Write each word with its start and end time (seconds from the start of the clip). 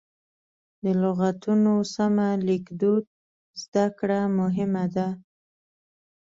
د 0.83 0.85
لغتونو 1.01 1.73
سمه 1.95 2.29
لیکدود 2.47 3.03
زده 3.61 3.85
کړه 3.99 4.19
مهمه 4.39 4.85
ده. 4.95 5.07